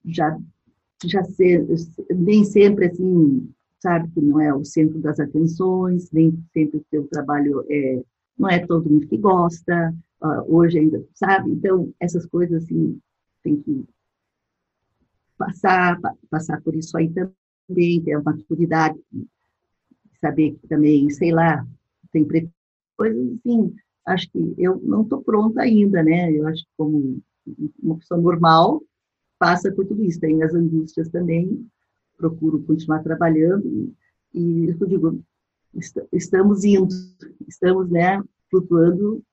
[0.05, 0.37] já,
[1.03, 1.63] já sei,
[2.09, 3.49] nem sempre assim,
[3.79, 8.01] sabe, que não é o centro das atenções, nem sempre o seu trabalho é,
[8.37, 9.93] não é todo mundo que gosta,
[10.23, 11.51] uh, hoje ainda, sabe?
[11.51, 12.99] Então, essas coisas assim,
[13.43, 13.85] tem que
[15.41, 18.99] passar, passar por isso aí também, ter a maturidade,
[20.19, 21.65] saber que também, sei lá,
[22.11, 22.27] tem
[22.95, 23.73] coisas assim,
[24.05, 26.31] acho que eu não estou pronta ainda, né?
[26.31, 27.19] Eu acho que como
[27.81, 28.83] uma pessoa normal
[29.39, 31.67] passa por tudo isso, tem as angústias também,
[32.15, 35.23] procuro continuar trabalhando e, e eu digo,
[36.13, 36.93] estamos indo,
[37.47, 38.21] estamos, né,
[38.51, 39.23] flutuando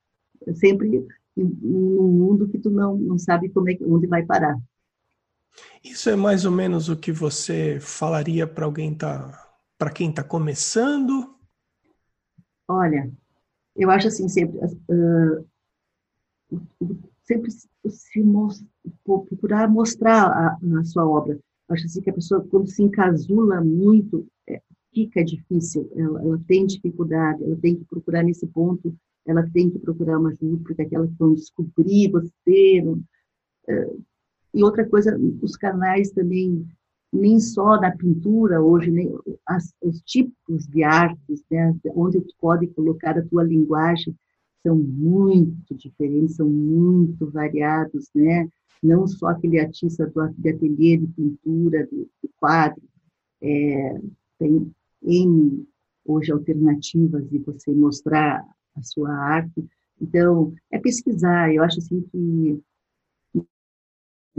[0.55, 1.05] sempre
[1.37, 4.57] num mundo que tu não, não sabe como é, onde vai parar.
[5.83, 9.45] Isso é mais ou menos o que você falaria para alguém tá
[9.77, 11.35] para quem está começando?
[12.67, 13.09] Olha,
[13.75, 15.47] eu acho assim sempre uh,
[17.23, 18.65] sempre se most,
[19.03, 21.39] procurar mostrar a, sua obra.
[21.69, 24.61] Acho assim que a pessoa quando se encasula muito é,
[24.93, 25.89] fica difícil.
[25.95, 27.43] Ela, ela tem dificuldade.
[27.43, 28.93] Ela tem que procurar nesse ponto
[29.29, 32.83] ela tem que procurar uma ajuda, porque aquelas que vão descobrir você.
[33.67, 33.89] É,
[34.53, 36.65] e outra coisa, os canais também,
[37.11, 39.13] nem só na pintura hoje, nem
[39.45, 44.15] as, os tipos de artes, né, onde tu pode colocar a tua linguagem,
[44.63, 48.47] são muito diferentes, são muito variados, né?
[48.83, 52.81] Não só aquele artista do ateliê de pintura, do, do quadro,
[53.41, 54.01] é,
[54.37, 54.71] tem
[55.01, 55.65] N
[56.05, 58.43] hoje alternativas de você mostrar
[58.75, 59.65] a sua arte.
[60.01, 62.61] Então, é pesquisar, eu acho assim que.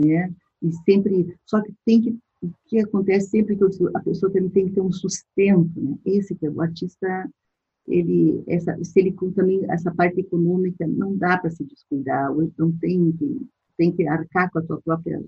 [0.04, 0.32] Né,
[0.62, 1.36] e sempre.
[1.46, 2.18] Só que tem que.
[2.42, 5.98] O que acontece sempre que a pessoa também tem que ter um sustento, né?
[6.06, 7.30] Esse que é o artista,
[7.86, 12.72] ele, essa, se ele também essa parte econômica não dá para se descuidar, ou então
[12.80, 13.46] tem que
[13.76, 15.22] tem que arcar com a tua própria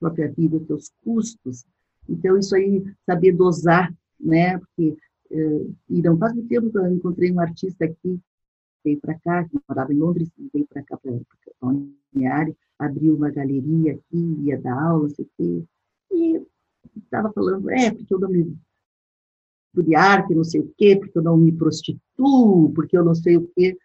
[0.00, 1.64] própria vida, teus custos.
[2.08, 4.58] Então isso aí saber dosar, né?
[4.58, 4.96] Porque
[5.30, 8.20] eh, e não faz muito tempo que eu encontrei um artista aqui
[8.86, 11.74] veio para cá, que morava em Londres, veio para cá, para a
[12.14, 15.64] Uniário, abriu uma galeria aqui, ia dar aula, sei o quê.
[16.12, 16.42] E
[16.96, 18.56] estava falando, é, porque eu não me
[19.74, 23.36] de arte, não sei o quê, porque eu não me prostituo, porque eu não sei
[23.36, 23.76] o quê.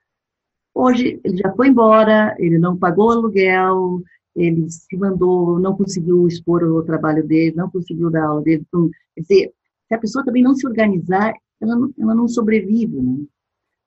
[0.74, 4.02] Hoje ele já foi embora, ele não pagou aluguel,
[4.34, 8.64] ele se mandou, não conseguiu expor o trabalho dele, não conseguiu dar aula dele.
[8.68, 9.54] Então, quer dizer,
[9.88, 13.02] se a pessoa também não se organizar, ela não, ela não sobrevive.
[13.02, 13.26] Né?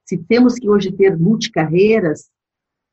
[0.05, 2.31] Se temos que hoje ter multicarreiras,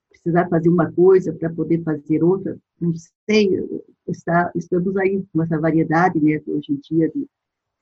[0.10, 2.94] precisar fazer uma coisa para poder fazer outra, não
[3.30, 3.50] sei,
[4.08, 7.28] está, estamos aí com essa variedade, né, hoje em dia, de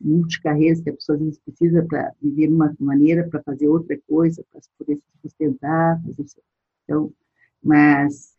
[0.01, 3.99] multicarreiras que a pessoa às vezes precisa para viver de uma maneira, para fazer outra
[4.07, 6.01] coisa, para poder se sustentar.
[6.15, 6.41] Fazer...
[6.84, 7.11] Então,
[7.61, 8.34] mas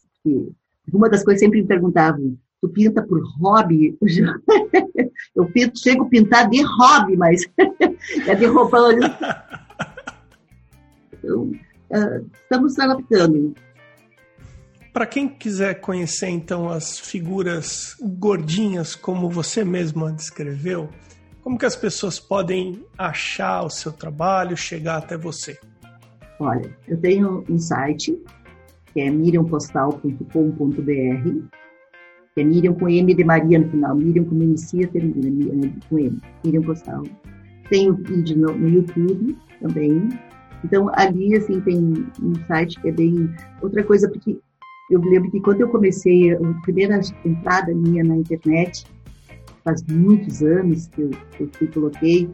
[0.93, 3.97] uma das coisas sempre me perguntavam, tu pinta por hobby?
[5.37, 7.43] Eu pinto, chego a pintar de hobby, mas
[8.27, 8.79] é de roupa.
[11.23, 13.55] Então, uh, estamos adaptando.
[14.93, 20.89] Para quem quiser conhecer então as figuras gordinhas como você mesma descreveu,
[21.43, 25.57] como que as pessoas podem achar o seu trabalho, chegar até você?
[26.41, 28.21] Olha, eu tenho um site
[28.93, 31.61] que é miriampostal.com.br
[32.35, 36.19] que é Miriam com M de Maria no final, Miriam com Menicia termina, com M,
[36.45, 37.03] Miriam Postal.
[37.69, 40.09] Tem o vídeo no, no YouTube também.
[40.65, 41.79] Então, ali, assim, tem
[42.23, 43.31] um site que é bem...
[43.63, 44.39] Outra coisa, porque
[44.91, 48.85] eu lembro que quando eu comecei, a primeira entrada minha na internet,
[49.65, 52.29] faz muitos anos que eu, eu coloquei,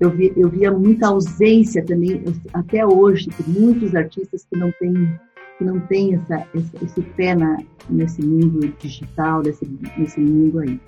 [0.00, 2.22] eu, vi, eu via muita ausência também,
[2.52, 5.18] até hoje, de muitos artistas que não têm
[5.58, 7.58] que não tem essa, esse, esse pé na,
[7.90, 9.68] nesse mundo digital, nesse,
[9.98, 10.80] nesse mundo aí.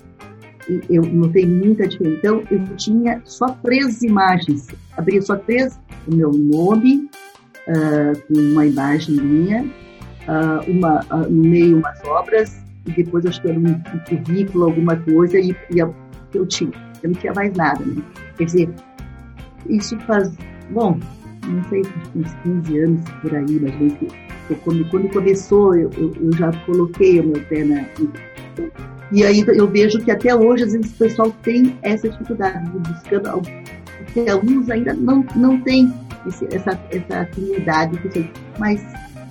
[0.69, 2.17] E eu notei muita diferença.
[2.19, 4.67] Então, eu tinha só três imagens.
[4.95, 5.77] Abria só três,
[6.07, 7.09] o meu nome,
[7.67, 13.41] uh, com uma imagem minha, uh, uma, uh, no meio umas obras, e depois acho
[13.41, 15.79] que era um, um currículo, alguma coisa, e, e
[16.33, 16.71] eu tinha.
[17.03, 18.01] Eu não tinha mais nada, né?
[18.37, 18.69] Quer dizer,
[19.67, 20.31] isso faz,
[20.69, 20.99] bom,
[21.47, 21.81] não sei,
[22.15, 24.07] uns 15 anos por aí, mas que
[24.63, 27.85] quando, quando começou, eu, eu, eu, já coloquei o meu pé na.
[29.11, 32.79] E aí eu vejo que até hoje, às vezes, o pessoal tem essa dificuldade de
[32.79, 33.41] buscando.
[34.05, 35.93] Porque alguns ainda não, não têm
[36.27, 37.99] esse, essa, essa afinidade,
[38.59, 38.81] mas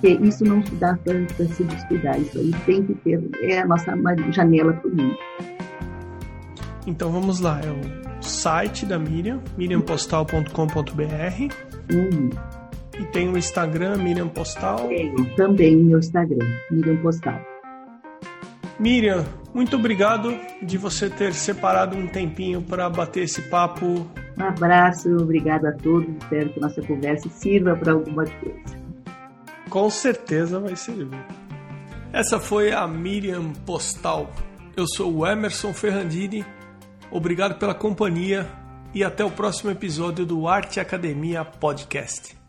[0.01, 2.19] que isso não dá para se descuidar.
[2.19, 3.93] Isso aí tem que ter, é a nossa
[4.31, 5.17] janela para o mundo.
[6.87, 11.53] Então vamos lá, é o site da Miriam, miriampostal.com.br.
[11.93, 12.29] Hum.
[12.99, 14.87] E tem o Instagram, Miriam Postal?
[14.87, 17.39] Tenho também o meu Instagram, Miriam Postal.
[18.79, 24.07] Miriam, muito obrigado de você ter separado um tempinho para bater esse papo.
[24.37, 26.09] Um abraço, obrigado a todos.
[26.21, 28.81] Espero que nossa conversa sirva para alguma coisa.
[29.69, 31.23] Com certeza vai servir.
[32.11, 34.29] Essa foi a Miriam Postal.
[34.75, 36.45] Eu sou o Emerson Ferrandini.
[37.09, 38.47] Obrigado pela companhia
[38.93, 42.40] e até o próximo episódio do Arte Academia Podcast.